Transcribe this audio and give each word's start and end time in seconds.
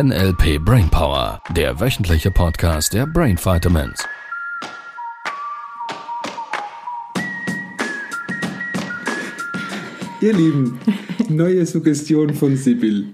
NLP 0.00 0.64
Brainpower, 0.64 1.42
der 1.56 1.80
wöchentliche 1.80 2.30
Podcast 2.30 2.94
der 2.94 3.04
Brain 3.04 3.36
Vitamins. 3.36 4.04
Ihr 10.20 10.34
Lieben, 10.34 10.78
neue 11.28 11.66
Suggestion 11.66 12.32
von 12.32 12.56
Sibyl. 12.56 13.06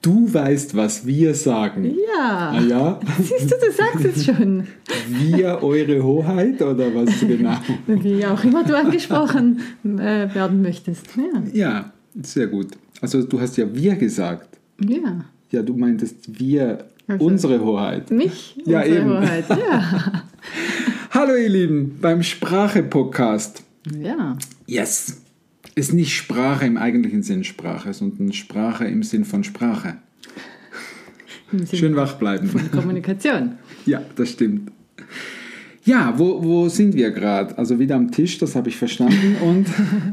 Du 0.00 0.32
weißt, 0.32 0.74
was 0.74 1.06
wir 1.06 1.34
sagen. 1.34 1.84
Ja. 1.84 2.54
Ah 2.56 2.60
ja? 2.62 3.00
Siehst 3.18 3.52
du, 3.52 3.56
du 3.58 3.70
sagst 3.70 4.16
es 4.16 4.24
schon. 4.24 4.66
Wir 5.10 5.62
eure 5.62 6.02
Hoheit 6.02 6.62
oder 6.62 6.94
was 6.94 7.20
genau? 7.20 7.58
Wie 7.86 8.24
auch 8.24 8.42
immer 8.42 8.64
du 8.64 8.78
angesprochen 8.78 9.60
äh, 9.84 10.34
werden 10.34 10.62
möchtest. 10.62 11.08
Ja. 11.18 11.42
Ja, 11.52 11.92
sehr 12.22 12.46
gut. 12.46 12.68
Also 13.02 13.22
du 13.24 13.38
hast 13.38 13.58
ja 13.58 13.66
wir 13.74 13.94
gesagt. 13.96 14.56
ja. 14.80 15.26
Ja, 15.52 15.60
du 15.62 15.76
meintest 15.76 16.38
wir 16.40 16.86
Also- 17.06 17.24
unsere 17.26 17.60
Hoheit. 17.62 18.10
Mich? 18.10 18.56
Ja, 18.64 18.80
unsere 18.80 18.98
eben. 19.00 19.10
Hoheit. 19.10 19.44
Ja. 19.50 20.22
Hallo 21.10 21.34
ihr 21.36 21.50
Lieben, 21.50 21.98
beim 22.00 22.22
Sprache-Podcast. 22.22 23.62
ja. 24.00 24.36
Yes. 24.66 25.18
Ist 25.74 25.92
nicht 25.92 26.14
Sprache 26.14 26.64
im 26.66 26.76
eigentlichen 26.78 27.22
Sinn 27.22 27.44
Sprache, 27.44 27.92
sondern 27.92 28.32
Sprache 28.32 28.86
im 28.86 29.02
Sinn 29.02 29.24
von 29.26 29.44
Sprache. 29.44 29.96
Im 31.52 31.66
Sinne 31.66 31.78
Schön 31.80 31.96
wach 31.96 32.14
bleiben. 32.14 32.48
von 32.48 32.70
Kommunikation. 32.70 33.52
Ja, 33.86 34.00
das 34.16 34.30
stimmt. 34.30 34.70
Ja, 35.84 36.14
wo, 36.16 36.42
wo 36.42 36.68
sind 36.70 36.94
wir 36.94 37.10
gerade? 37.10 37.58
Also 37.58 37.78
wieder 37.78 37.96
am 37.96 38.10
Tisch, 38.12 38.38
das 38.38 38.54
habe 38.56 38.68
ich 38.70 38.76
verstanden. 38.76 39.36
Und 39.42 39.66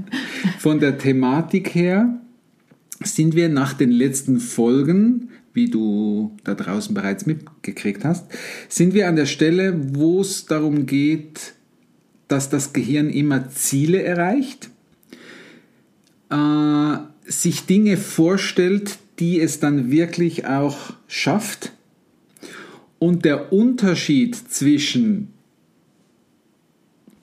von 0.60 0.80
der 0.82 0.98
Thematik 0.98 1.76
her 1.76 2.20
sind 3.02 3.36
wir 3.36 3.50
nach 3.50 3.74
den 3.74 3.92
letzten 3.92 4.40
Folgen, 4.40 5.30
wie 5.54 5.70
du 5.70 6.38
da 6.44 6.54
draußen 6.54 6.94
bereits 6.94 7.26
mitgekriegt 7.26 8.04
hast, 8.06 8.26
sind 8.68 8.94
wir 8.94 9.08
an 9.08 9.16
der 9.16 9.26
Stelle, 9.26 9.96
wo 9.96 10.22
es 10.22 10.46
darum 10.46 10.86
geht, 10.86 11.54
dass 12.28 12.50
das 12.50 12.74
Gehirn 12.74 13.10
immer 13.10 13.50
Ziele 13.50 14.04
erreicht, 14.04 14.70
äh, 16.30 16.98
sich 17.26 17.66
Dinge 17.66 17.98
vorstellt, 17.98 19.00
die 19.20 19.40
es 19.40 19.60
dann 19.60 19.92
wirklich 19.92 20.46
auch 20.46 20.94
schafft. 21.08 21.74
Und 23.00 23.26
der 23.26 23.54
Unterschied 23.54 24.36
zwischen, 24.36 25.30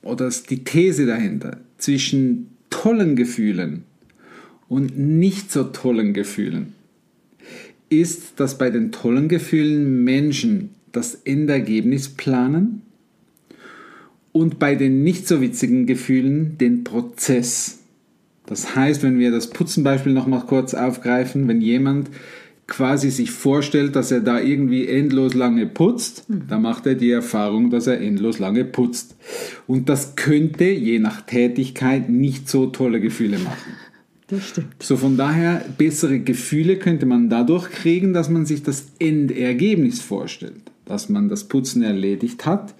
oder 0.02 0.30
die 0.48 0.64
These 0.64 1.06
dahinter, 1.06 1.60
zwischen 1.78 2.48
tollen 2.70 3.14
Gefühlen 3.14 3.84
und 4.68 4.98
nicht 4.98 5.50
so 5.52 5.64
tollen 5.64 6.12
Gefühlen, 6.12 6.74
ist, 7.88 8.40
dass 8.40 8.58
bei 8.58 8.70
den 8.70 8.92
tollen 8.92 9.28
Gefühlen 9.28 10.04
Menschen 10.04 10.70
das 10.92 11.14
Endergebnis 11.14 12.08
planen 12.08 12.82
und 14.32 14.58
bei 14.58 14.74
den 14.74 15.02
nicht 15.02 15.28
so 15.28 15.40
witzigen 15.40 15.86
Gefühlen 15.86 16.58
den 16.58 16.84
Prozess. 16.84 17.78
Das 18.46 18.76
heißt, 18.76 19.02
wenn 19.02 19.18
wir 19.18 19.30
das 19.30 19.50
Putzenbeispiel 19.50 20.12
noch 20.12 20.26
mal 20.26 20.40
kurz 20.40 20.74
aufgreifen, 20.74 21.48
wenn 21.48 21.60
jemand 21.60 22.10
quasi 22.66 23.10
sich 23.10 23.30
vorstellt, 23.30 23.94
dass 23.94 24.10
er 24.10 24.20
da 24.20 24.40
irgendwie 24.40 24.88
endlos 24.88 25.34
lange 25.34 25.66
putzt, 25.66 26.24
dann 26.28 26.62
macht 26.62 26.86
er 26.86 26.96
die 26.96 27.10
Erfahrung, 27.10 27.70
dass 27.70 27.86
er 27.86 28.00
endlos 28.00 28.38
lange 28.38 28.64
putzt. 28.64 29.16
Und 29.66 29.88
das 29.88 30.16
könnte 30.16 30.64
je 30.64 30.98
nach 30.98 31.22
Tätigkeit 31.22 32.08
nicht 32.08 32.48
so 32.48 32.66
tolle 32.66 33.00
Gefühle 33.00 33.38
machen. 33.38 33.72
Das 34.28 34.48
stimmt. 34.48 34.82
So 34.82 34.96
von 34.96 35.16
daher, 35.16 35.64
bessere 35.78 36.18
Gefühle 36.18 36.78
könnte 36.78 37.06
man 37.06 37.30
dadurch 37.30 37.70
kriegen, 37.70 38.12
dass 38.12 38.28
man 38.28 38.44
sich 38.44 38.62
das 38.62 38.86
Endergebnis 38.98 40.00
vorstellt, 40.00 40.72
dass 40.84 41.08
man 41.08 41.28
das 41.28 41.44
Putzen 41.44 41.82
erledigt 41.82 42.44
hat 42.44 42.74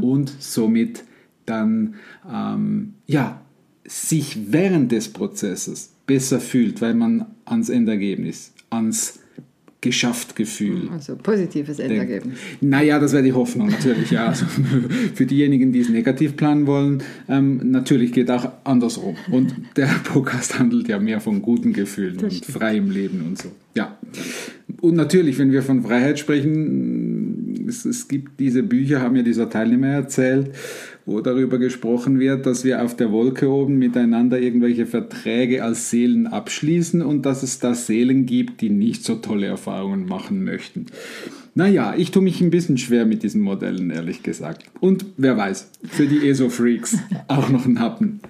und 0.00 0.32
somit 0.38 1.04
dann 1.46 1.94
ähm, 2.30 2.94
ja, 3.06 3.40
sich 3.86 4.52
während 4.52 4.92
des 4.92 5.08
Prozesses 5.08 5.92
besser 6.06 6.40
fühlt, 6.40 6.80
weil 6.80 6.94
man 6.94 7.26
ans 7.44 7.68
Endergebnis, 7.68 8.52
ans 8.70 9.20
geschafft 9.80 10.34
Gefühl 10.34 10.88
Also 10.90 11.14
positives 11.16 11.78
Endergebnis. 11.78 12.38
naja, 12.60 12.98
das 12.98 13.12
wäre 13.12 13.22
die 13.22 13.32
Hoffnung, 13.32 13.68
natürlich, 13.68 14.10
ja. 14.10 14.26
Also 14.26 14.44
für 15.14 15.24
diejenigen, 15.24 15.72
die 15.72 15.80
es 15.80 15.88
negativ 15.88 16.36
planen 16.36 16.66
wollen, 16.66 17.02
ähm, 17.28 17.70
natürlich 17.70 18.12
geht 18.12 18.30
auch 18.30 18.50
andersrum. 18.64 19.16
Und 19.30 19.54
der 19.76 19.86
Podcast 20.04 20.58
handelt 20.58 20.88
ja 20.88 20.98
mehr 20.98 21.20
von 21.20 21.42
guten 21.42 21.72
Gefühlen 21.72 22.18
und 22.18 22.44
freiem 22.44 22.90
Leben 22.90 23.22
und 23.24 23.38
so. 23.38 23.52
Ja. 23.76 23.96
Und 24.80 24.96
natürlich, 24.96 25.38
wenn 25.38 25.52
wir 25.52 25.62
von 25.62 25.82
Freiheit 25.82 26.18
sprechen, 26.18 27.07
es, 27.68 27.84
es 27.84 28.08
gibt 28.08 28.40
diese 28.40 28.62
Bücher, 28.62 29.00
haben 29.00 29.16
ja 29.16 29.22
dieser 29.22 29.48
Teilnehmer 29.50 29.88
erzählt, 29.88 30.50
wo 31.06 31.20
darüber 31.20 31.58
gesprochen 31.58 32.18
wird, 32.18 32.46
dass 32.46 32.64
wir 32.64 32.82
auf 32.82 32.96
der 32.96 33.12
Wolke 33.12 33.48
oben 33.48 33.78
miteinander 33.78 34.40
irgendwelche 34.40 34.86
Verträge 34.86 35.62
als 35.62 35.90
Seelen 35.90 36.26
abschließen 36.26 37.02
und 37.02 37.24
dass 37.24 37.42
es 37.42 37.58
da 37.58 37.74
Seelen 37.74 38.26
gibt, 38.26 38.60
die 38.60 38.70
nicht 38.70 39.04
so 39.04 39.14
tolle 39.16 39.46
Erfahrungen 39.46 40.06
machen 40.06 40.44
möchten. 40.44 40.86
Naja, 41.54 41.94
ich 41.96 42.10
tue 42.10 42.22
mich 42.22 42.40
ein 42.40 42.50
bisschen 42.50 42.78
schwer 42.78 43.06
mit 43.06 43.22
diesen 43.22 43.40
Modellen, 43.40 43.90
ehrlich 43.90 44.22
gesagt. 44.22 44.64
Und 44.80 45.06
wer 45.16 45.36
weiß, 45.36 45.70
für 45.84 46.06
die 46.06 46.28
ESO-Freaks 46.28 46.98
auch 47.28 47.48
noch 47.48 47.66
ein 47.66 47.80
Happen. 47.80 48.20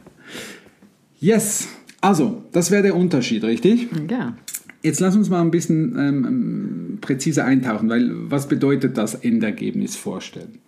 Yes, 1.21 1.69
also, 2.00 2.44
das 2.53 2.71
wäre 2.71 2.84
der 2.84 2.97
Unterschied, 2.97 3.43
richtig? 3.43 3.88
Ja. 4.09 4.37
Jetzt 4.83 5.00
lass 5.00 5.16
uns 5.16 5.28
mal 5.28 5.41
ein 5.41 5.50
bisschen 5.50 5.97
ähm, 5.99 6.99
präziser 7.00 7.44
eintauchen, 7.44 7.89
weil 7.89 8.11
was 8.31 8.49
bedeutet 8.49 8.97
das 8.97 9.15
Endergebnis 9.15 9.97
vorstellen? 9.97 10.59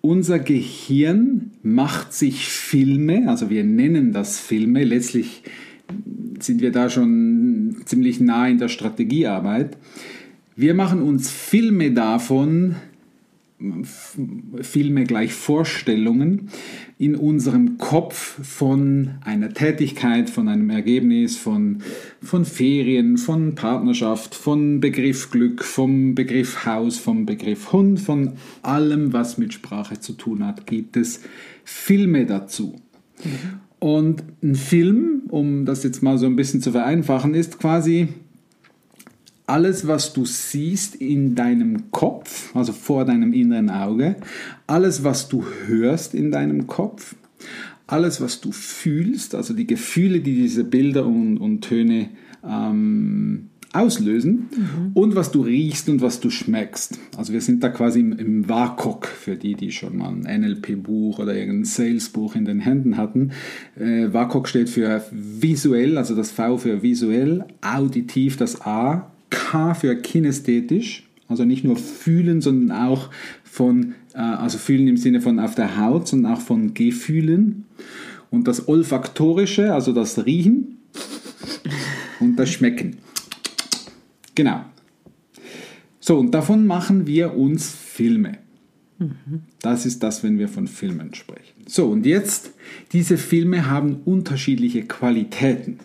Unser 0.00 0.38
Gehirn 0.38 1.50
macht 1.62 2.12
sich 2.14 2.48
Filme, 2.48 3.28
also 3.28 3.50
wir 3.50 3.64
nennen 3.64 4.12
das 4.12 4.38
Filme, 4.38 4.84
letztlich 4.84 5.42
sind 6.38 6.62
wir 6.62 6.72
da 6.72 6.88
schon 6.88 7.76
ziemlich 7.84 8.20
nah 8.20 8.48
in 8.48 8.58
der 8.58 8.68
Strategiearbeit. 8.68 9.76
Wir 10.56 10.74
machen 10.74 11.02
uns 11.02 11.30
Filme 11.30 11.92
davon, 11.92 12.76
Filme 14.62 15.04
gleich 15.04 15.32
Vorstellungen 15.32 16.48
in 16.98 17.14
unserem 17.14 17.78
Kopf 17.78 18.38
von 18.42 19.18
einer 19.24 19.52
Tätigkeit, 19.52 20.30
von 20.30 20.48
einem 20.48 20.70
Ergebnis, 20.70 21.36
von, 21.36 21.82
von 22.22 22.44
Ferien, 22.44 23.18
von 23.18 23.54
Partnerschaft, 23.54 24.34
von 24.34 24.80
Begriff 24.80 25.30
Glück, 25.30 25.64
vom 25.64 26.14
Begriff 26.14 26.64
Haus, 26.64 26.98
vom 26.98 27.26
Begriff 27.26 27.72
Hund, 27.72 28.00
von 28.00 28.34
allem, 28.62 29.12
was 29.12 29.38
mit 29.38 29.52
Sprache 29.52 30.00
zu 30.00 30.14
tun 30.14 30.46
hat, 30.46 30.66
gibt 30.66 30.96
es 30.96 31.20
Filme 31.64 32.26
dazu. 32.26 32.76
Und 33.78 34.22
ein 34.42 34.54
Film, 34.54 35.22
um 35.28 35.64
das 35.64 35.82
jetzt 35.84 36.02
mal 36.02 36.18
so 36.18 36.26
ein 36.26 36.36
bisschen 36.36 36.60
zu 36.60 36.72
vereinfachen, 36.72 37.34
ist 37.34 37.58
quasi 37.58 38.08
alles, 39.50 39.88
was 39.88 40.12
du 40.12 40.24
siehst 40.24 40.94
in 40.94 41.34
deinem 41.34 41.90
Kopf, 41.90 42.54
also 42.54 42.72
vor 42.72 43.04
deinem 43.04 43.32
inneren 43.32 43.68
Auge, 43.68 44.14
alles, 44.68 45.02
was 45.02 45.28
du 45.28 45.44
hörst 45.66 46.14
in 46.14 46.30
deinem 46.30 46.68
Kopf, 46.68 47.16
alles, 47.88 48.20
was 48.20 48.40
du 48.40 48.52
fühlst, 48.52 49.34
also 49.34 49.52
die 49.52 49.66
Gefühle, 49.66 50.20
die 50.20 50.36
diese 50.36 50.62
Bilder 50.62 51.04
und, 51.04 51.38
und 51.38 51.62
Töne 51.62 52.10
ähm, 52.48 53.48
auslösen 53.72 54.48
und 54.94 55.16
was 55.16 55.32
du 55.32 55.42
riechst 55.42 55.88
und 55.88 56.00
was 56.00 56.20
du 56.20 56.30
schmeckst. 56.30 57.00
Also 57.16 57.32
wir 57.32 57.40
sind 57.40 57.64
da 57.64 57.70
quasi 57.70 57.98
im, 57.98 58.12
im 58.12 58.48
WAKOK 58.48 59.06
für 59.06 59.34
die, 59.34 59.54
die 59.54 59.72
schon 59.72 59.96
mal 59.96 60.10
ein 60.10 60.42
NLP-Buch 60.42 61.18
oder 61.18 61.34
irgendein 61.34 61.64
Sales-Buch 61.64 62.36
in 62.36 62.44
den 62.44 62.60
Händen 62.60 62.96
hatten. 62.96 63.32
Äh, 63.76 64.12
WAKOK 64.12 64.46
steht 64.46 64.68
für 64.68 65.04
visuell, 65.10 65.98
also 65.98 66.14
das 66.14 66.30
V 66.30 66.56
für 66.56 66.82
visuell, 66.82 67.46
auditiv 67.62 68.36
das 68.36 68.60
A, 68.60 69.10
K 69.30 69.74
für 69.74 69.96
kinästhetisch, 69.96 71.08
also 71.28 71.44
nicht 71.44 71.64
nur 71.64 71.76
fühlen, 71.76 72.40
sondern 72.40 72.76
auch 72.76 73.10
von, 73.44 73.94
äh, 74.14 74.18
also 74.18 74.58
fühlen 74.58 74.88
im 74.88 74.96
Sinne 74.96 75.20
von 75.20 75.38
auf 75.38 75.54
der 75.54 75.78
Haut, 75.78 76.08
sondern 76.08 76.34
auch 76.34 76.40
von 76.40 76.74
Gefühlen. 76.74 77.64
Und 78.30 78.46
das 78.46 78.68
Olfaktorische, 78.68 79.74
also 79.74 79.92
das 79.92 80.24
Riechen 80.24 80.78
und 82.20 82.36
das 82.36 82.50
Schmecken. 82.50 82.98
Genau. 84.34 84.64
So, 85.98 86.18
und 86.18 86.32
davon 86.32 86.66
machen 86.66 87.06
wir 87.06 87.36
uns 87.36 87.70
Filme. 87.70 88.38
Das 89.62 89.86
ist 89.86 90.02
das, 90.02 90.22
wenn 90.22 90.38
wir 90.38 90.48
von 90.48 90.66
Filmen 90.68 91.14
sprechen. 91.14 91.64
So, 91.66 91.86
und 91.88 92.04
jetzt, 92.04 92.52
diese 92.92 93.16
Filme 93.16 93.68
haben 93.70 94.00
unterschiedliche 94.04 94.82
Qualitäten. 94.82 95.78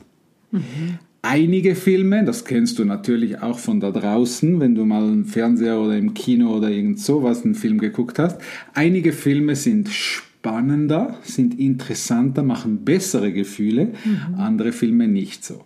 Einige 1.28 1.74
Filme, 1.74 2.24
das 2.24 2.46
kennst 2.46 2.78
du 2.78 2.86
natürlich 2.86 3.42
auch 3.42 3.58
von 3.58 3.80
da 3.80 3.90
draußen, 3.90 4.60
wenn 4.60 4.76
du 4.76 4.86
mal 4.86 5.04
im 5.12 5.26
Fernseher 5.26 5.80
oder 5.80 5.98
im 5.98 6.14
Kino 6.14 6.56
oder 6.56 6.70
irgend 6.70 7.00
sowas 7.00 7.44
einen 7.44 7.56
Film 7.56 7.80
geguckt 7.80 8.20
hast. 8.20 8.40
Einige 8.76 9.12
Filme 9.12 9.56
sind 9.56 9.90
spannender, 9.90 11.18
sind 11.24 11.60
interessanter, 11.60 12.44
machen 12.44 12.86
bessere 12.86 13.34
Gefühle, 13.34 13.94
andere 14.38 14.72
Filme 14.72 15.08
nicht 15.08 15.44
so. 15.44 15.66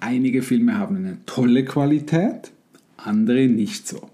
Einige 0.00 0.42
Filme 0.42 0.76
haben 0.76 0.96
eine 0.96 1.18
tolle 1.26 1.64
Qualität, 1.64 2.50
andere 2.96 3.46
nicht 3.46 3.86
so. 3.86 4.10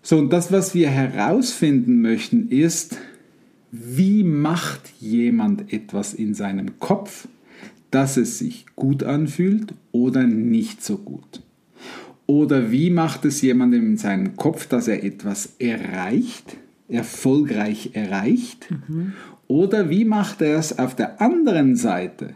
So, 0.00 0.16
und 0.16 0.32
das, 0.32 0.50
was 0.50 0.74
wir 0.74 0.88
herausfinden 0.88 2.00
möchten, 2.00 2.48
ist, 2.48 2.96
wie 3.70 4.24
macht 4.24 4.80
jemand 4.98 5.74
etwas 5.74 6.14
in 6.14 6.32
seinem 6.32 6.78
Kopf, 6.78 7.28
dass 7.90 8.16
es 8.16 8.38
sich 8.38 8.66
gut 8.76 9.02
anfühlt 9.02 9.74
oder 9.92 10.24
nicht 10.24 10.82
so 10.82 10.98
gut? 10.98 11.42
Oder 12.26 12.70
wie 12.70 12.90
macht 12.90 13.24
es 13.24 13.40
jemandem 13.40 13.86
in 13.86 13.96
seinem 13.96 14.36
Kopf, 14.36 14.66
dass 14.66 14.86
er 14.86 15.02
etwas 15.02 15.54
erreicht, 15.58 16.58
erfolgreich 16.88 17.90
erreicht? 17.94 18.68
Mhm. 18.70 19.14
Oder 19.46 19.88
wie 19.88 20.04
macht 20.04 20.42
er 20.42 20.58
es 20.58 20.78
auf 20.78 20.94
der 20.94 21.22
anderen 21.22 21.74
Seite, 21.74 22.34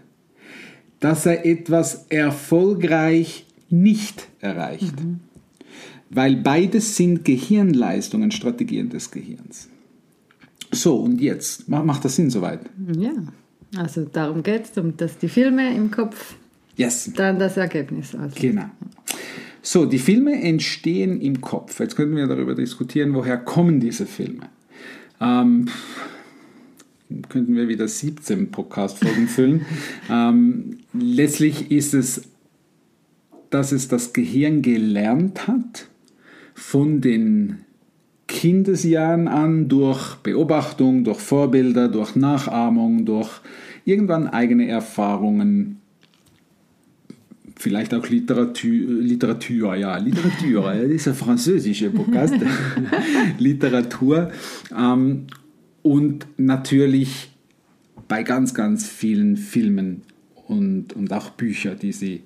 dass 1.00 1.26
er 1.26 1.44
etwas 1.44 2.06
erfolgreich 2.08 3.46
nicht 3.68 4.28
erreicht? 4.40 4.98
Mhm. 5.04 5.20
Weil 6.08 6.36
beides 6.36 6.96
sind 6.96 7.26
Gehirnleistungen, 7.26 8.30
Strategien 8.30 8.88
des 8.88 9.10
Gehirns. 9.10 9.68
So, 10.70 10.96
und 10.96 11.20
jetzt, 11.20 11.68
macht 11.68 12.04
das 12.06 12.16
Sinn 12.16 12.30
soweit? 12.30 12.60
Ja, 12.98 13.12
also 13.76 14.04
darum 14.04 14.42
geht 14.42 14.64
es, 14.64 14.78
um 14.78 14.96
dass 14.96 15.18
die 15.18 15.28
Filme 15.28 15.74
im 15.74 15.90
Kopf, 15.90 16.34
yes. 16.76 17.10
dann 17.16 17.38
das 17.38 17.56
Ergebnis. 17.56 18.14
Also. 18.14 18.36
Genau. 18.38 18.66
So, 19.62 19.86
die 19.86 19.98
Filme 19.98 20.42
entstehen 20.42 21.20
im 21.20 21.40
Kopf. 21.40 21.78
Jetzt 21.78 21.96
könnten 21.96 22.16
wir 22.16 22.26
darüber 22.26 22.54
diskutieren, 22.54 23.14
woher 23.14 23.38
kommen 23.38 23.80
diese 23.80 24.06
Filme. 24.06 24.48
Ähm, 25.20 25.68
könnten 27.28 27.54
wir 27.54 27.68
wieder 27.68 27.86
17 27.86 28.50
Podcast-Folgen 28.50 29.28
füllen. 29.28 29.66
ähm, 30.10 30.78
letztlich 30.92 31.70
ist 31.70 31.94
es, 31.94 32.22
dass 33.50 33.72
es 33.72 33.88
das 33.88 34.12
Gehirn 34.12 34.62
gelernt 34.62 35.46
hat, 35.46 35.88
von 36.54 37.00
den 37.00 37.61
Kindesjahren 38.42 39.28
an 39.28 39.68
durch 39.68 40.16
Beobachtung, 40.16 41.04
durch 41.04 41.20
Vorbilder, 41.20 41.86
durch 41.86 42.16
Nachahmung, 42.16 43.04
durch 43.04 43.30
irgendwann 43.84 44.26
eigene 44.26 44.66
Erfahrungen, 44.66 45.80
vielleicht 47.54 47.94
auch 47.94 48.08
Literatur, 48.08 48.70
Literatur 49.00 49.76
ja, 49.76 49.96
Literatur, 49.96 50.74
das 50.74 50.90
ist 50.90 51.06
ein 51.06 51.14
französischer 51.14 51.90
Podcast, 51.90 52.34
Literatur 53.38 54.32
ähm, 54.76 55.28
und 55.82 56.26
natürlich 56.36 57.30
bei 58.08 58.24
ganz, 58.24 58.54
ganz 58.54 58.88
vielen 58.88 59.36
Filmen 59.36 60.02
und, 60.48 60.94
und 60.94 61.12
auch 61.12 61.30
Bücher, 61.30 61.76
die 61.76 61.92
sie 61.92 62.22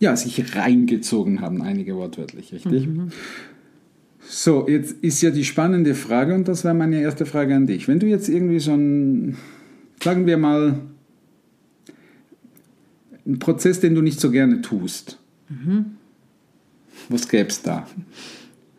ja, 0.00 0.14
sich 0.16 0.54
reingezogen 0.54 1.40
haben, 1.40 1.62
einige 1.62 1.96
wortwörtlich, 1.96 2.52
richtig? 2.52 2.86
Mhm. 2.86 3.08
So, 4.32 4.68
jetzt 4.68 4.92
ist 5.02 5.20
ja 5.22 5.30
die 5.30 5.44
spannende 5.44 5.96
Frage, 5.96 6.36
und 6.36 6.46
das 6.46 6.62
wäre 6.62 6.72
meine 6.72 7.00
erste 7.00 7.26
Frage 7.26 7.52
an 7.56 7.66
dich. 7.66 7.88
Wenn 7.88 7.98
du 7.98 8.06
jetzt 8.06 8.28
irgendwie 8.28 8.60
so 8.60 8.72
ein, 8.72 9.36
sagen 10.00 10.24
wir 10.24 10.38
mal, 10.38 10.78
ein 13.26 13.40
Prozess, 13.40 13.80
den 13.80 13.96
du 13.96 14.02
nicht 14.02 14.20
so 14.20 14.30
gerne 14.30 14.62
tust, 14.62 15.18
mhm. 15.48 15.96
was 17.08 17.28
gäbe 17.28 17.48
es 17.48 17.60
da? 17.62 17.88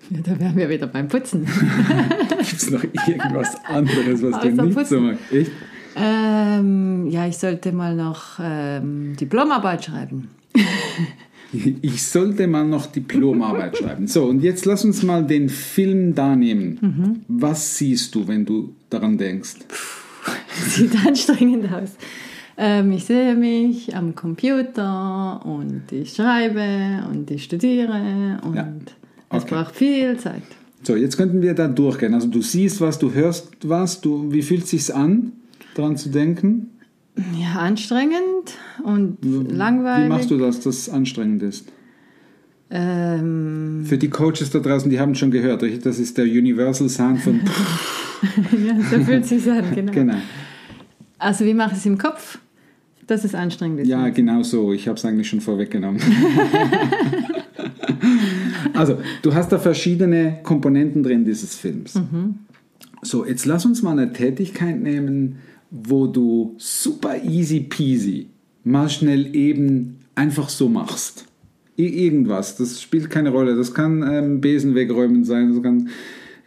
Ja, 0.09 0.21
da 0.23 0.39
wären 0.39 0.55
wir 0.55 0.69
wieder 0.69 0.87
beim 0.87 1.09
Putzen. 1.09 1.45
Gibt 2.29 2.53
es 2.53 2.71
noch 2.71 2.85
irgendwas 3.05 3.53
anderes, 3.65 4.21
was 4.21 4.39
du 4.39 4.51
nicht 4.51 4.73
Putzen. 4.73 4.85
so 4.85 4.99
magst? 5.01 5.31
Echt? 5.33 5.51
Ähm, 5.97 7.07
ja, 7.07 7.27
ich 7.27 7.37
sollte 7.37 7.73
mal 7.73 7.93
noch 7.93 8.39
ähm, 8.41 9.17
Diplomarbeit 9.17 9.83
schreiben. 9.83 10.29
Ich 11.81 12.03
sollte 12.03 12.47
mal 12.47 12.65
noch 12.65 12.85
Diplomarbeit 12.87 13.77
schreiben. 13.77 14.07
So, 14.07 14.25
und 14.25 14.41
jetzt 14.41 14.65
lass 14.65 14.85
uns 14.85 15.03
mal 15.03 15.25
den 15.25 15.49
Film 15.49 16.15
da 16.15 16.35
nehmen. 16.35 16.77
Mhm. 16.81 17.21
Was 17.27 17.77
siehst 17.77 18.15
du, 18.15 18.27
wenn 18.27 18.45
du 18.45 18.73
daran 18.89 19.17
denkst? 19.17 19.55
Puh, 19.67 20.31
sieht 20.69 20.95
anstrengend 21.05 21.71
aus. 21.71 21.91
Ähm, 22.57 22.91
ich 22.91 23.05
sehe 23.05 23.35
mich 23.35 23.95
am 23.95 24.13
Computer 24.13 25.41
und 25.45 25.91
ich 25.91 26.13
schreibe 26.13 27.07
und 27.09 27.31
ich 27.31 27.43
studiere 27.43 28.39
und 28.43 28.55
ja. 28.55 28.71
okay. 29.29 29.37
es 29.37 29.45
braucht 29.45 29.75
viel 29.75 30.17
Zeit. 30.17 30.43
So, 30.83 30.95
jetzt 30.95 31.15
könnten 31.15 31.41
wir 31.41 31.53
da 31.53 31.67
durchgehen. 31.67 32.13
Also 32.13 32.27
du 32.27 32.41
siehst 32.41 32.81
was, 32.81 32.99
du 32.99 33.13
hörst 33.13 33.49
was, 33.63 34.01
du, 34.01 34.31
wie 34.31 34.41
fühlt 34.41 34.63
es 34.63 34.71
sich 34.71 34.93
an, 34.93 35.31
daran 35.75 35.95
zu 35.95 36.09
denken? 36.09 36.71
Ja, 37.39 37.59
anstrengend 37.59 38.57
und 38.83 39.17
wie, 39.21 39.53
langweilig. 39.53 40.05
Wie 40.05 40.09
machst 40.09 40.31
du 40.31 40.37
das, 40.37 40.59
dass 40.59 40.77
es 40.77 40.89
anstrengend 40.89 41.43
ist? 41.43 41.71
Ähm, 42.69 43.83
Für 43.85 43.97
die 43.97 44.09
Coaches 44.09 44.49
da 44.49 44.59
draußen, 44.59 44.89
die 44.89 44.99
haben 44.99 45.13
schon 45.15 45.29
gehört, 45.29 45.63
das 45.85 45.99
ist 45.99 46.17
der 46.17 46.25
Universal 46.25 46.87
Sound 46.87 47.19
von. 47.19 47.41
ja, 48.65 48.75
so 48.89 49.03
fühlt 49.03 49.25
sich 49.25 49.49
an, 49.49 49.65
genau. 49.73 49.91
genau. 49.91 50.17
Also, 51.17 51.45
wie 51.45 51.53
mache 51.53 51.73
ich 51.73 51.79
es 51.79 51.85
im 51.85 51.97
Kopf, 51.97 52.39
dass 53.07 53.23
es 53.23 53.35
anstrengend 53.35 53.81
ist? 53.81 53.87
Ja, 53.87 54.09
genau 54.09 54.43
so. 54.43 54.73
Ich 54.73 54.87
habe 54.87 54.97
es 54.97 55.05
eigentlich 55.05 55.29
schon 55.29 55.41
vorweggenommen. 55.41 56.01
also, 58.73 58.97
du 59.21 59.33
hast 59.33 59.51
da 59.51 59.59
verschiedene 59.59 60.39
Komponenten 60.43 61.03
drin 61.03 61.25
dieses 61.25 61.55
Films. 61.55 61.95
Mhm. 61.95 62.39
So, 63.01 63.25
jetzt 63.25 63.45
lass 63.45 63.65
uns 63.65 63.81
mal 63.81 63.91
eine 63.91 64.13
Tätigkeit 64.13 64.79
nehmen, 64.79 65.37
wo 65.71 66.07
du 66.07 66.55
super 66.57 67.23
easy 67.23 67.61
peasy 67.61 68.27
mal 68.63 68.89
schnell 68.89 69.35
eben 69.35 69.97
einfach 70.15 70.49
so 70.49 70.69
machst. 70.69 71.25
Irgendwas, 71.77 72.57
das 72.57 72.81
spielt 72.81 73.09
keine 73.09 73.29
Rolle. 73.29 73.55
Das 73.55 73.73
kann 73.73 74.03
ähm, 74.03 74.41
Besen 74.41 74.75
wegräumen 74.75 75.23
sein, 75.23 75.53
das 75.53 75.63
kann 75.63 75.89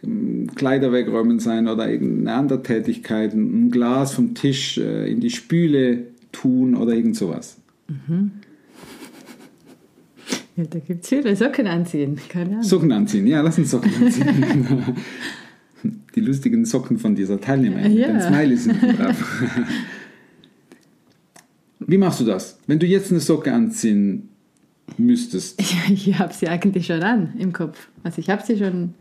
ähm, 0.03 0.47
Kleider 0.55 0.91
wegräumen 0.91 1.39
sein 1.39 1.67
oder 1.67 1.89
irgendeine 1.89 2.37
andere 2.37 2.63
Tätigkeit, 2.63 3.33
ein 3.33 3.69
Glas 3.71 4.13
vom 4.13 4.33
Tisch 4.33 4.77
äh, 4.77 5.11
in 5.11 5.19
die 5.19 5.31
Spüle 5.31 6.07
tun 6.31 6.75
oder 6.75 6.93
irgend 6.93 7.15
sowas. 7.15 7.57
Mhm. 7.87 8.31
Ja, 10.55 10.63
da 10.63 10.79
gibt 10.79 11.03
es 11.03 11.09
viele 11.09 11.35
Socken 11.35 11.67
anziehen. 11.67 12.17
Keine 12.29 12.51
Ahnung. 12.51 12.63
Socken 12.63 12.91
anziehen, 12.93 13.27
ja, 13.27 13.41
lass 13.41 13.57
uns 13.57 13.71
Socken 13.71 13.91
anziehen. 14.01 14.95
die 16.15 16.21
lustigen 16.21 16.65
Socken 16.65 16.97
von 16.97 17.13
dieser 17.13 17.41
Teilnehmerin 17.41 17.91
ja. 17.91 18.07
mit 18.07 18.15
den 18.15 18.21
Smileys 18.21 18.63
sind 18.63 18.81
drauf. 18.81 19.43
Wie 21.85 21.97
machst 21.97 22.19
du 22.19 22.25
das? 22.25 22.59
Wenn 22.67 22.79
du 22.79 22.85
jetzt 22.85 23.11
eine 23.11 23.19
Socke 23.19 23.53
anziehen 23.53 24.29
müsstest? 24.97 25.59
Ich, 25.87 26.07
ich 26.07 26.19
habe 26.19 26.33
sie 26.33 26.47
eigentlich 26.47 26.87
schon 26.87 27.03
an 27.03 27.33
im 27.37 27.53
Kopf. 27.53 27.89
Also 28.03 28.19
ich 28.19 28.29
habe 28.29 28.43
sie 28.45 28.57
schon, 28.57 28.93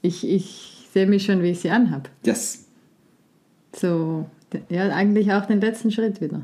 ich, 0.00 0.28
ich 0.28 0.88
sehe 0.92 1.06
mich 1.06 1.24
schon, 1.24 1.42
wie 1.42 1.50
ich 1.50 1.60
sie 1.60 1.70
anhabe. 1.70 2.10
Yes. 2.24 2.66
So, 3.74 4.26
ja, 4.68 4.88
eigentlich 4.90 5.32
auch 5.32 5.46
den 5.46 5.60
letzten 5.60 5.90
Schritt 5.90 6.20
wieder. 6.20 6.42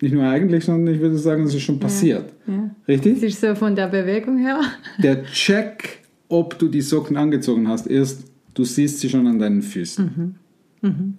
Nicht 0.00 0.12
nur 0.12 0.24
eigentlich, 0.24 0.64
sondern 0.64 0.94
ich 0.94 1.00
würde 1.00 1.18
sagen, 1.18 1.44
es 1.44 1.54
ist 1.54 1.62
schon 1.62 1.78
passiert. 1.78 2.32
Ja, 2.46 2.54
ja. 2.54 2.70
Richtig? 2.88 3.16
Es 3.18 3.22
ist 3.22 3.40
so 3.40 3.54
von 3.54 3.76
der 3.76 3.88
Bewegung 3.88 4.38
her. 4.38 4.60
Der 5.02 5.24
Check, 5.24 6.02
ob 6.28 6.58
du 6.58 6.68
die 6.68 6.80
Socken 6.80 7.16
angezogen 7.16 7.68
hast, 7.68 7.86
ist, 7.86 8.24
Du 8.54 8.64
siehst 8.64 9.00
sie 9.00 9.10
schon 9.10 9.26
an 9.26 9.38
deinen 9.38 9.62
Füßen. 9.62 10.36
Mhm. 10.80 10.88
Mhm. 10.88 11.14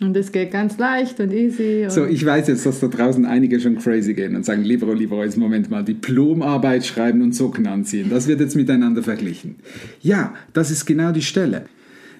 Und 0.00 0.16
es 0.16 0.30
geht 0.30 0.52
ganz 0.52 0.78
leicht 0.78 1.18
und 1.18 1.32
easy. 1.32 1.82
Und 1.84 1.90
so, 1.90 2.06
ich 2.06 2.24
weiß 2.24 2.46
jetzt, 2.48 2.64
dass 2.64 2.78
da 2.78 2.86
draußen 2.86 3.26
einige 3.26 3.58
schon 3.58 3.78
crazy 3.78 4.14
gehen 4.14 4.36
und 4.36 4.44
sagen, 4.44 4.62
lieber 4.62 4.94
lieber 4.94 5.24
jetzt 5.24 5.36
Moment 5.36 5.70
mal, 5.70 5.84
Diplomarbeit 5.84 6.86
schreiben 6.86 7.20
und 7.20 7.34
Socken 7.34 7.66
anziehen. 7.66 8.08
Das 8.08 8.28
wird 8.28 8.40
jetzt 8.40 8.54
miteinander 8.54 9.02
verglichen. 9.02 9.56
Ja, 10.00 10.34
das 10.52 10.70
ist 10.70 10.86
genau 10.86 11.10
die 11.10 11.22
Stelle. 11.22 11.64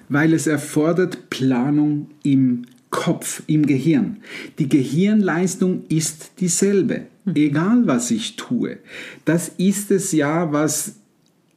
Weil 0.09 0.33
es 0.33 0.45
erfordert 0.45 1.29
Planung 1.29 2.07
im 2.23 2.63
Kopf, 2.89 3.43
im 3.47 3.65
Gehirn. 3.65 4.17
Die 4.57 4.67
Gehirnleistung 4.67 5.83
ist 5.87 6.31
dieselbe, 6.39 7.03
egal 7.33 7.83
was 7.85 8.11
ich 8.11 8.35
tue. 8.35 8.77
Das 9.23 9.49
ist 9.57 9.91
es 9.91 10.11
ja, 10.11 10.51
was 10.51 10.95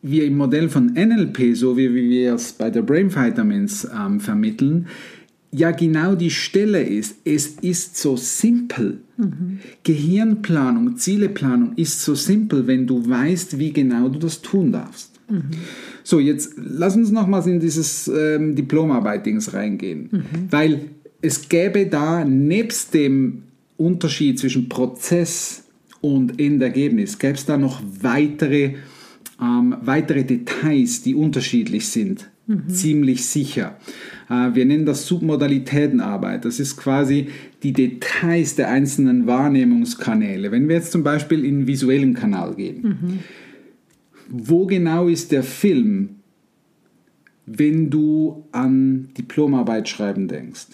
wir 0.02 0.25
im 0.25 0.37
Modell 0.37 0.69
von 0.69 0.93
NLP, 0.93 1.57
so 1.57 1.76
wie, 1.76 1.95
wir 1.95 2.35
es 2.35 2.52
bei 2.52 2.71
der 2.71 2.83
Brain 2.83 3.14
Vitamins 3.14 3.88
ähm, 3.97 4.21
vermitteln, 4.21 4.88
ja 5.55 5.71
genau 5.71 6.15
die 6.15 6.31
Stelle 6.31 6.83
ist. 6.83 7.17
Es 7.25 7.47
ist 7.61 7.97
so 7.97 8.17
simpel. 8.17 9.01
Mhm. 9.17 9.59
Gehirnplanung, 9.85 10.97
Zieleplanung 10.97 11.75
ist 11.77 12.03
so 12.03 12.15
simpel, 12.15 12.67
wenn 12.67 12.87
du 12.87 13.09
weißt, 13.09 13.59
wie 13.59 13.73
genau 13.73 14.09
du 14.09 14.19
das 14.19 14.41
tun 14.41 14.73
darfst. 14.73 15.13
Mhm. 15.29 15.43
So, 16.03 16.19
jetzt 16.19 16.55
lass 16.57 16.97
uns 16.97 17.11
nochmals 17.11 17.47
in 17.47 17.61
dieses 17.61 18.09
ähm, 18.09 18.57
Diplomarbeit-Dings 18.57 19.53
reingehen, 19.53 20.09
mhm. 20.11 20.25
weil 20.51 20.81
es 21.21 21.49
gäbe 21.49 21.87
da 21.87 22.25
nebst 22.25 22.95
dem 22.95 23.43
Unterschied 23.77 24.39
zwischen 24.39 24.69
Prozess 24.69 25.65
und 26.01 26.41
Endergebnis, 26.41 27.19
gäbe 27.19 27.35
es 27.35 27.47
da 27.47 27.57
noch 27.57 27.81
weitere 28.01 28.75
ähm, 29.41 29.77
weitere 29.81 30.25
Details, 30.25 31.03
die 31.03 31.15
unterschiedlich 31.15 31.89
sind, 31.89 32.31
mhm. 32.47 32.69
ziemlich 32.69 33.27
sicher. 33.27 33.77
Äh, 34.29 34.55
wir 34.55 34.65
nennen 34.65 34.87
das 34.87 35.07
Submodalitätenarbeit. 35.07 36.45
Das 36.45 36.61
ist 36.61 36.77
quasi 36.77 37.29
die 37.63 37.73
Details 37.73 38.55
der 38.55 38.69
einzelnen 38.69 39.27
Wahrnehmungskanäle. 39.27 40.51
Wenn 40.51 40.69
wir 40.69 40.77
jetzt 40.77 40.93
zum 40.93 41.03
Beispiel 41.03 41.45
in 41.45 41.61
den 41.61 41.67
visuellen 41.67 42.15
Kanal 42.15 42.55
gehen. 42.55 42.83
Mhm. 42.83 43.19
wo 44.29 44.67
genau 44.67 45.09
ist 45.09 45.31
der 45.31 45.43
Film, 45.43 46.17
wenn 47.47 47.91
du 47.91 48.45
an 48.53 49.11
Diplomarbeit 49.17 49.89
schreiben 49.89 50.29
denkst? 50.29 50.69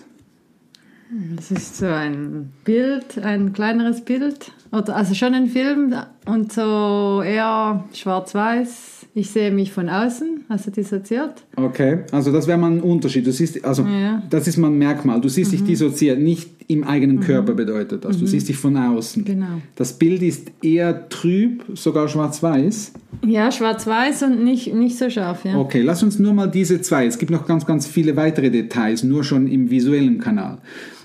Das 1.36 1.50
ist 1.50 1.78
so 1.78 1.86
ein 1.86 2.52
Bild, 2.64 3.18
ein 3.18 3.54
kleineres 3.54 4.02
Bild. 4.02 4.52
Oder, 4.72 4.94
also 4.94 5.14
schon 5.14 5.34
ein 5.34 5.46
Film 5.46 5.94
und 6.26 6.52
so 6.52 7.22
eher 7.24 7.84
schwarz-weiß. 7.94 9.06
Ich 9.14 9.30
sehe 9.30 9.50
mich 9.50 9.72
von 9.72 9.88
außen, 9.88 10.37
also 10.48 10.70
dissoziiert. 10.70 11.44
Okay, 11.56 12.00
also 12.10 12.32
das 12.32 12.46
wäre 12.46 12.58
mal 12.58 12.70
ein 12.70 12.80
Unterschied. 12.80 13.26
Du 13.26 13.32
siehst, 13.32 13.64
also 13.64 13.82
Ja. 13.82 14.22
das 14.30 14.48
ist 14.48 14.56
mal 14.56 14.68
ein 14.68 14.78
Merkmal. 14.78 15.20
Du 15.20 15.28
siehst 15.28 15.52
dich 15.52 15.62
dissoziiert, 15.62 16.18
nicht 16.18 16.48
im 16.68 16.84
eigenen 16.84 17.20
Körper 17.20 17.54
bedeutet 17.54 18.04
das. 18.04 18.18
Du 18.18 18.26
siehst 18.26 18.48
dich 18.48 18.56
von 18.56 18.76
außen. 18.76 19.24
Genau. 19.24 19.60
Das 19.76 19.94
Bild 19.94 20.22
ist 20.22 20.50
eher 20.62 21.08
trüb, 21.08 21.64
sogar 21.74 22.08
schwarz-weiß. 22.08 22.92
Ja, 23.26 23.50
schwarz-weiß 23.50 24.22
und 24.24 24.44
nicht, 24.44 24.74
nicht 24.74 24.96
so 24.98 25.08
scharf, 25.08 25.44
ja. 25.44 25.58
Okay, 25.58 25.82
lass 25.82 26.02
uns 26.02 26.18
nur 26.18 26.34
mal 26.34 26.46
diese 26.46 26.80
zwei. 26.82 27.06
Es 27.06 27.18
gibt 27.18 27.30
noch 27.30 27.46
ganz, 27.46 27.64
ganz 27.66 27.86
viele 27.86 28.16
weitere 28.16 28.50
Details, 28.50 29.02
nur 29.02 29.24
schon 29.24 29.46
im 29.48 29.70
visuellen 29.70 30.18
Kanal. 30.18 30.58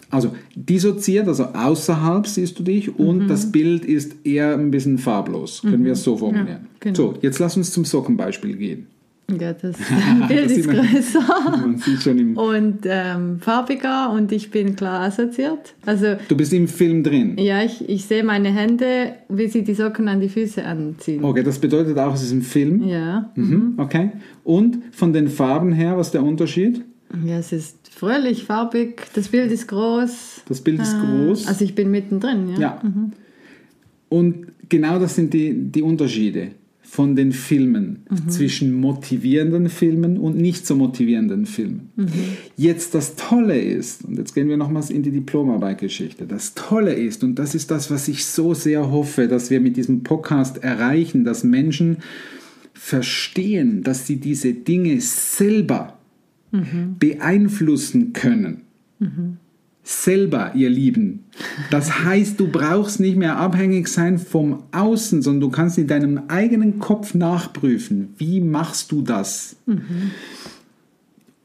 Also 0.09 0.35
dissoziiert, 0.55 1.27
also 1.27 1.45
außerhalb 1.45 2.27
siehst 2.27 2.59
du 2.59 2.63
dich 2.63 3.00
und 3.00 3.27
das 3.27 3.51
Bild 3.51 3.83
ist 3.83 4.15
eher 4.23 4.53
ein 4.53 4.69
bisschen 4.69 5.00
farblos. 5.00 5.62
Können 5.62 5.83
wir 5.85 5.93
es 5.93 6.03
so 6.03 6.17
formulieren. 6.17 6.47
Ja, 6.47 6.59
genau. 6.81 6.95
So, 6.95 7.13
jetzt 7.21 7.39
lass 7.39 7.57
uns 7.57 7.71
zum 7.71 7.83
Sockenbeispiel 7.83 8.55
gehen. 8.55 8.88
Ja, 9.39 9.53
das 9.53 9.77
Bild 10.27 10.51
ist 10.51 10.68
man- 10.68 10.75
größer 10.86 11.58
Man 11.62 11.77
sieht 11.77 12.01
schon 12.03 12.18
im, 12.20 12.38
und 12.38 12.80
ähm, 12.86 13.39
farbiger 13.39 14.12
und 14.12 14.32
ich 14.32 14.51
bin 14.51 14.75
klar 14.75 15.01
assoziiert. 15.01 15.74
Also 15.86 16.18
du 16.27 16.36
bist 16.36 16.51
im 16.53 16.68
Film 16.68 17.03
drin. 17.03 17.38
ja, 17.38 17.63
ich, 17.63 17.88
ich 17.89 18.06
sehe 18.06 18.24
meine 18.24 18.50
Hände, 18.53 19.13
wie 19.30 19.48
sie 19.48 19.63
die 19.63 19.74
Socken 19.74 20.08
an 20.10 20.20
die 20.20 20.30
Füße 20.30 20.63
anziehen. 20.63 21.24
Okay, 21.24 21.42
das 21.42 21.58
bedeutet 21.58 21.98
auch, 21.98 22.13
es 22.13 22.22
ist 22.24 22.32
ein 22.34 22.42
Film. 22.42 22.84
Ja. 22.88 23.32
Mhm, 23.36 23.75
okay. 23.77 24.12
Und 24.44 24.80
von 24.92 25.13
den 25.13 25.30
Farben 25.30 25.72
her, 25.72 25.98
was 25.98 26.08
ist 26.08 26.13
der 26.13 26.24
Unterschied? 26.24 26.84
ja, 27.25 27.38
es 27.38 27.51
ist 27.53 27.77
fröhlich, 27.96 28.44
farbig, 28.44 29.03
das 29.13 29.30
Bild 29.30 29.51
ist 29.51 29.68
groß. 29.68 30.42
Das 30.48 30.62
Bild 30.62 30.82
ist 30.82 30.96
groß. 31.00 31.48
Also 31.48 31.63
ich 31.63 31.75
bin 31.75 31.92
mittendrin, 31.92 32.50
ja. 32.56 32.60
Ja. 32.60 32.82
Und 34.10 34.48
genau 34.70 35.00
das 35.00 35.15
sind 35.15 35.34
die, 35.34 35.53
die 35.72 35.82
Unterschiede 35.82 36.50
von 36.83 37.15
den 37.15 37.31
Filmen 37.31 38.05
zwischen 38.27 38.73
motivierenden 38.73 39.69
Filmen 39.69 40.17
und 40.17 40.37
nicht 40.37 40.67
so 40.67 40.75
motivierenden 40.75 41.45
Filmen. 41.45 41.89
Jetzt 42.55 42.93
das 42.93 43.15
Tolle 43.15 43.59
ist, 43.59 44.05
und 44.05 44.17
jetzt 44.17 44.35
gehen 44.35 44.49
wir 44.49 44.57
nochmals 44.57 44.89
in 44.89 45.01
die 45.01 45.11
Diplomarbeitgeschichte, 45.11 46.27
das 46.27 46.53
Tolle 46.53 46.93
ist, 46.93 47.23
und 47.23 47.39
das 47.39 47.55
ist 47.55 47.71
das, 47.71 47.89
was 47.89 48.07
ich 48.07 48.25
so 48.25 48.53
sehr 48.53 48.91
hoffe, 48.91 49.27
dass 49.27 49.49
wir 49.49 49.59
mit 49.59 49.77
diesem 49.77 50.03
Podcast 50.03 50.63
erreichen, 50.63 51.23
dass 51.23 51.43
Menschen 51.43 51.97
verstehen, 52.73 53.81
dass 53.81 54.05
sie 54.05 54.17
diese 54.17 54.53
Dinge 54.53 55.01
selber 55.01 55.97
beeinflussen 56.99 58.13
können 58.13 58.61
selber, 59.83 60.51
ihr 60.55 60.69
Lieben. 60.69 61.25
Das 61.69 62.03
heißt, 62.05 62.39
du 62.39 62.47
brauchst 62.47 62.99
nicht 62.99 63.17
mehr 63.17 63.37
abhängig 63.37 63.87
sein 63.87 64.17
vom 64.17 64.63
Außen, 64.71 65.21
sondern 65.21 65.41
du 65.41 65.49
kannst 65.49 65.77
in 65.77 65.87
deinem 65.87 66.21
eigenen 66.29 66.79
Kopf 66.79 67.13
nachprüfen, 67.13 68.13
wie 68.17 68.41
machst 68.41 68.91
du 68.91 69.01
das? 69.01 69.57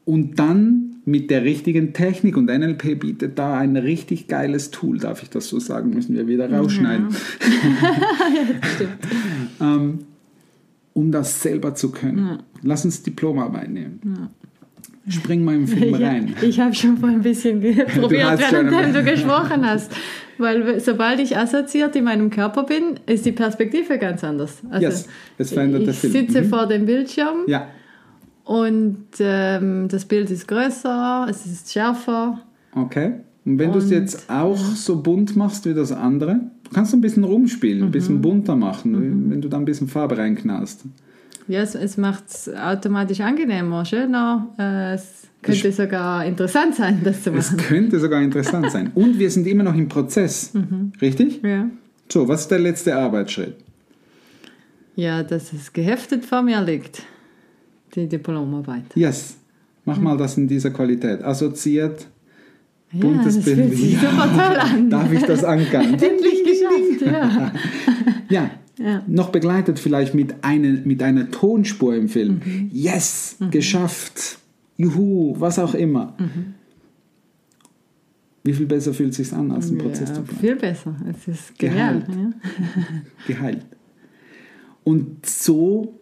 Und 0.05 0.39
dann 0.39 0.85
mit 1.05 1.29
der 1.31 1.43
richtigen 1.43 1.93
Technik, 1.93 2.37
und 2.37 2.45
NLP 2.45 2.99
bietet 2.99 3.39
da 3.39 3.57
ein 3.57 3.75
richtig 3.75 4.27
geiles 4.27 4.69
Tool, 4.71 4.99
darf 4.99 5.23
ich 5.23 5.29
das 5.29 5.47
so 5.47 5.59
sagen, 5.59 5.89
müssen 5.89 6.15
wir 6.15 6.27
wieder 6.27 6.51
rausschneiden. 6.51 7.07
ähm, 9.59 9.99
um 10.93 11.11
das 11.11 11.41
selber 11.41 11.75
zu 11.75 11.91
können. 11.91 12.39
Lass 12.61 12.85
uns 12.85 13.03
Diplomarbeit 13.03 13.69
nehmen. 13.71 14.29
Spring 15.07 15.43
mal 15.43 15.55
im 15.55 15.67
Film 15.67 15.93
rein. 15.95 16.35
Ich, 16.41 16.49
ich 16.49 16.59
habe 16.59 16.73
schon 16.75 16.97
vor 16.97 17.09
ein 17.09 17.21
bisschen 17.21 17.59
probiert, 17.99 18.39
während 18.39 18.95
du 18.95 19.03
gesprochen 19.11 19.65
hast. 19.65 19.91
Weil 20.37 20.79
sobald 20.79 21.19
ich 21.19 21.35
assoziiert 21.37 21.95
in 21.95 22.05
meinem 22.05 22.29
Körper 22.29 22.63
bin, 22.63 22.99
ist 23.05 23.25
die 23.25 23.31
Perspektive 23.31 23.97
ganz 23.97 24.23
anders. 24.23 24.59
Also 24.69 24.85
Yes, 24.85 25.07
es 25.37 25.51
verändert 25.51 25.81
der 25.83 25.89
ich 25.93 25.99
Film. 25.99 26.13
sitze 26.13 26.41
Mhm. 26.41 26.45
vor 26.49 26.65
dem 26.67 26.85
Bildschirm 26.85 27.39
Ja, 27.47 27.67
und 28.45 29.05
ähm, 29.19 29.87
das 29.89 30.05
Bild 30.05 30.31
ist 30.31 30.47
größer, 30.47 31.27
es 31.29 31.45
ist 31.45 31.71
schärfer. 31.71 32.39
Okay. 32.73 33.13
Und 33.45 33.59
wenn 33.59 33.71
du 33.71 33.77
es 33.79 33.89
jetzt 33.89 34.29
auch 34.29 34.57
so 34.57 35.01
bunt 35.01 35.35
machst 35.35 35.65
wie 35.65 35.73
das 35.73 35.91
andere, 35.91 36.39
du 36.63 36.71
kannst 36.71 36.93
ein 36.93 37.01
bisschen 37.01 37.23
rumspielen, 37.23 37.83
ein 37.83 37.91
bisschen 37.91 38.21
bunter 38.21 38.55
machen, 38.55 39.29
wenn 39.31 39.41
du 39.41 39.49
da 39.49 39.57
ein 39.57 39.65
bisschen 39.65 39.87
Farbe 39.87 40.17
reinknallst. 40.17 40.83
Ja, 41.49 41.61
es, 41.61 41.75
es 41.75 41.97
macht 41.97 42.23
es 42.29 42.49
automatisch 42.53 43.19
angenehmer, 43.21 43.83
schöner. 43.83 44.47
Äh, 44.57 44.93
es 44.93 45.23
könnte 45.41 45.71
sogar 45.71 46.23
interessant 46.25 46.75
sein, 46.75 47.01
das 47.03 47.23
zu 47.23 47.31
Es 47.33 47.51
machen. 47.51 47.57
könnte 47.67 47.99
sogar 47.99 48.21
interessant 48.21 48.71
sein. 48.71 48.91
Und 48.95 49.19
wir 49.19 49.29
sind 49.31 49.47
immer 49.47 49.63
noch 49.63 49.75
im 49.75 49.87
Prozess. 49.89 50.53
Richtig? 51.01 51.41
Ja. 51.43 51.67
So, 52.11 52.27
was 52.27 52.41
ist 52.41 52.51
der 52.51 52.59
letzte 52.59 52.95
Arbeitsschritt? 52.95 53.55
ja, 54.95 55.23
dass 55.23 55.53
es 55.53 55.71
geheftet 55.71 56.25
vor 56.25 56.41
mir 56.41 56.61
liegt, 56.61 57.03
die 57.95 58.07
Diplomarbeit. 58.07 58.83
Yes. 58.95 59.37
Mach 59.85 59.97
mal 59.97 60.17
das 60.17 60.37
in 60.37 60.45
dieser 60.47 60.71
Qualität. 60.71 61.23
Assoziiert, 61.23 62.05
Ja, 62.91 62.99
buntes 62.99 63.35
das 63.37 63.45
Bild. 63.45 63.57
fühlt 63.57 63.77
sich 63.77 63.97
super 63.97 64.27
toll 64.35 64.57
an. 64.59 64.89
Darf 64.89 65.11
ich 65.13 65.23
das 65.23 65.43
ankern? 65.45 65.93
Endlich 65.93 66.43
geschafft, 66.43 67.01
ja. 67.11 67.51
Ja. 68.29 68.51
Ja. 68.79 69.03
Noch 69.07 69.29
begleitet 69.29 69.77
vielleicht 69.77 70.15
mit, 70.15 70.35
eine, 70.41 70.71
mit 70.85 71.03
einer 71.03 71.29
Tonspur 71.29 71.95
im 71.95 72.07
Film. 72.07 72.41
Mhm. 72.43 72.69
Yes, 72.71 73.37
geschafft. 73.51 74.39
Juhu, 74.77 75.35
was 75.37 75.59
auch 75.59 75.73
immer. 75.73 76.15
Mhm. 76.17 76.53
Wie 78.43 78.53
viel 78.53 78.67
besser 78.67 78.93
fühlt 78.93 79.11
es 79.11 79.17
sich 79.17 79.33
an, 79.33 79.51
als 79.51 79.75
Prozess 79.77 80.09
ja, 80.09 80.15
zu 80.15 80.21
bleiben? 80.23 80.39
viel 80.39 80.55
besser. 80.55 80.95
Es 81.09 81.27
ist 81.27 81.59
genial. 81.59 81.99
Geheilt. 81.99 82.15
Ja. 82.15 82.31
Geheilt. 83.27 83.65
Und 84.85 85.25
so 85.25 85.98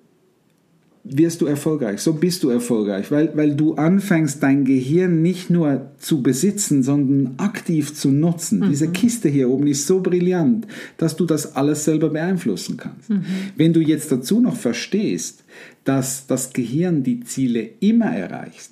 wirst 1.09 1.41
du 1.41 1.45
erfolgreich, 1.45 1.99
so 2.01 2.13
bist 2.13 2.43
du 2.43 2.49
erfolgreich, 2.49 3.11
weil, 3.11 3.35
weil 3.35 3.55
du 3.55 3.75
anfängst, 3.75 4.41
dein 4.43 4.65
Gehirn 4.65 5.21
nicht 5.21 5.49
nur 5.49 5.91
zu 5.97 6.21
besitzen, 6.21 6.83
sondern 6.83 7.35
aktiv 7.37 7.93
zu 7.93 8.11
nutzen. 8.11 8.65
Diese 8.69 8.89
Kiste 8.89 9.29
hier 9.29 9.49
oben 9.49 9.67
ist 9.67 9.87
so 9.87 10.01
brillant, 10.01 10.67
dass 10.97 11.15
du 11.15 11.25
das 11.25 11.55
alles 11.55 11.85
selber 11.85 12.09
beeinflussen 12.09 12.77
kannst. 12.77 13.09
Wenn 13.55 13.73
du 13.73 13.79
jetzt 13.79 14.11
dazu 14.11 14.39
noch 14.39 14.55
verstehst, 14.55 15.43
dass 15.83 16.27
das 16.27 16.53
Gehirn 16.53 17.03
die 17.03 17.21
Ziele 17.21 17.69
immer 17.79 18.07
erreicht, 18.15 18.69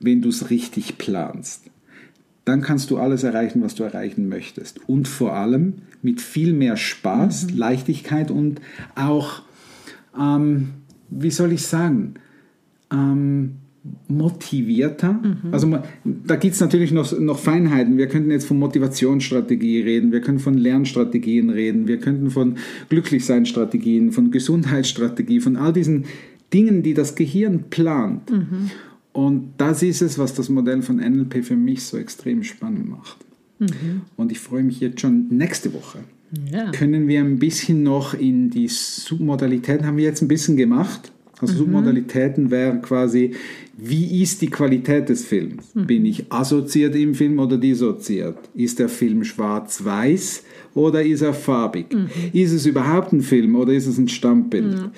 wenn 0.00 0.22
du 0.22 0.30
es 0.30 0.50
richtig 0.50 0.98
planst, 0.98 1.64
dann 2.44 2.62
kannst 2.62 2.90
du 2.90 2.98
alles 2.98 3.22
erreichen, 3.22 3.62
was 3.62 3.74
du 3.74 3.84
erreichen 3.84 4.28
möchtest. 4.28 4.88
Und 4.88 5.06
vor 5.06 5.34
allem 5.34 5.74
mit 6.02 6.20
viel 6.20 6.52
mehr 6.52 6.76
Spaß, 6.76 7.52
Leichtigkeit 7.52 8.30
und 8.30 8.60
auch, 8.94 9.42
ähm, 10.18 10.70
wie 11.10 11.30
soll 11.30 11.52
ich 11.52 11.62
sagen, 11.62 12.14
ähm, 12.92 13.52
motivierter. 14.08 15.20
Also 15.52 15.66
ma- 15.66 15.82
da 16.04 16.36
gibt 16.36 16.54
es 16.54 16.60
natürlich 16.60 16.92
noch, 16.92 17.18
noch 17.18 17.38
Feinheiten. 17.38 17.96
Wir 17.96 18.08
könnten 18.08 18.30
jetzt 18.30 18.46
von 18.46 18.58
Motivationsstrategie 18.58 19.80
reden, 19.80 20.12
wir 20.12 20.20
können 20.20 20.38
von 20.38 20.54
Lernstrategien 20.54 21.48
reden, 21.50 21.88
wir 21.88 21.98
könnten 21.98 22.30
von 22.30 22.56
Glücklichseinstrategien, 22.90 24.12
von 24.12 24.30
Gesundheitsstrategie, 24.30 25.40
von 25.40 25.56
all 25.56 25.72
diesen 25.72 26.04
Dingen, 26.52 26.82
die 26.82 26.94
das 26.94 27.14
Gehirn 27.14 27.64
plant. 27.70 28.30
Und 29.12 29.52
das 29.56 29.82
ist 29.82 30.02
es, 30.02 30.18
was 30.18 30.34
das 30.34 30.48
Modell 30.48 30.82
von 30.82 30.96
NLP 30.96 31.42
für 31.44 31.56
mich 31.56 31.82
so 31.84 31.96
extrem 31.96 32.42
spannend 32.42 32.88
macht. 32.88 33.16
Und 34.16 34.30
ich 34.32 34.38
freue 34.40 34.62
mich 34.62 34.80
jetzt 34.80 35.00
schon 35.00 35.26
nächste 35.30 35.72
Woche. 35.74 35.98
Ja. 36.50 36.70
Können 36.70 37.08
wir 37.08 37.20
ein 37.20 37.38
bisschen 37.38 37.82
noch 37.82 38.14
in 38.14 38.50
die 38.50 38.68
Submodalitäten, 38.68 39.86
haben 39.86 39.96
wir 39.96 40.04
jetzt 40.04 40.22
ein 40.22 40.28
bisschen 40.28 40.56
gemacht. 40.56 41.12
Also 41.40 41.54
Submodalitäten 41.54 42.50
wären 42.50 42.82
quasi, 42.82 43.32
wie 43.76 44.22
ist 44.22 44.42
die 44.42 44.50
Qualität 44.50 45.08
des 45.08 45.24
Films? 45.24 45.72
Bin 45.74 46.04
ich 46.04 46.30
assoziiert 46.30 46.94
im 46.94 47.14
Film 47.14 47.38
oder 47.38 47.56
dissoziiert? 47.56 48.36
Ist 48.54 48.78
der 48.78 48.90
Film 48.90 49.24
schwarz-weiß 49.24 50.44
oder 50.74 51.02
ist 51.02 51.22
er 51.22 51.32
farbig? 51.32 51.86
Ist 52.34 52.52
es 52.52 52.66
überhaupt 52.66 53.14
ein 53.14 53.22
Film 53.22 53.56
oder 53.56 53.72
ist 53.72 53.86
es 53.86 53.96
ein 53.96 54.08
Standbild? 54.08 54.90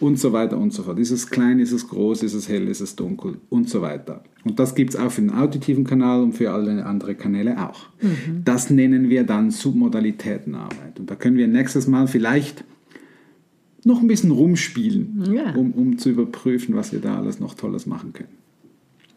Und 0.00 0.18
so 0.18 0.32
weiter 0.32 0.56
und 0.58 0.72
so 0.72 0.84
fort. 0.84 0.98
Ist 1.00 1.10
es 1.10 1.28
klein, 1.28 1.58
ist 1.58 1.72
es 1.72 1.88
groß, 1.88 2.22
ist 2.22 2.34
es 2.34 2.48
hell, 2.48 2.68
ist 2.68 2.80
es 2.80 2.94
dunkel 2.94 3.38
und 3.48 3.68
so 3.68 3.82
weiter. 3.82 4.22
Und 4.44 4.58
das 4.60 4.74
gibt 4.76 4.90
es 4.94 4.96
auch 5.00 5.10
für 5.10 5.20
den 5.22 5.30
auditiven 5.32 5.82
Kanal 5.84 6.22
und 6.22 6.32
für 6.34 6.52
alle 6.52 6.86
anderen 6.86 7.18
Kanäle 7.18 7.60
auch. 7.68 7.86
Das 8.44 8.70
nennen 8.70 9.08
wir 9.08 9.24
dann 9.24 9.50
Submodalitätenarbeit. 9.50 11.00
Und 11.00 11.10
da 11.10 11.16
können 11.16 11.36
wir 11.36 11.48
nächstes 11.48 11.88
Mal 11.88 12.06
vielleicht 12.06 12.64
noch 13.84 14.00
ein 14.00 14.06
bisschen 14.06 14.30
rumspielen, 14.30 15.24
Ja. 15.32 15.54
um, 15.54 15.72
um 15.72 15.98
zu 15.98 16.10
überprüfen, 16.10 16.76
was 16.76 16.92
wir 16.92 17.00
da 17.00 17.16
alles 17.18 17.40
noch 17.40 17.54
Tolles 17.54 17.86
machen 17.86 18.12
können. 18.12 18.28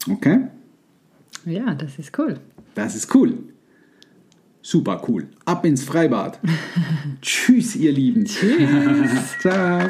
Okay? 0.10 0.40
ja, 1.46 1.74
das 1.76 2.00
ist 2.00 2.18
cool. 2.18 2.40
Das 2.76 2.96
ist 2.96 3.14
cool. 3.16 3.38
Super 4.64 5.02
cool. 5.08 5.28
Ab 5.46 5.66
ins 5.66 5.84
Freibad. 5.84 6.40
Tschüss, 7.22 7.76
ihr 7.76 7.92
Lieben. 7.92 8.26
Tschüss. 8.26 9.36
Ciao. 9.42 9.90